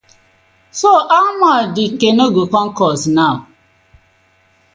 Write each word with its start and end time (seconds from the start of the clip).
So 0.71 1.07
how 1.07 1.37
much 1.39 1.75
the 1.75 1.85
canoe 1.99 2.31
go 2.35 2.43
com 2.53 2.67
cost 2.79 3.05
naw? 3.15 3.33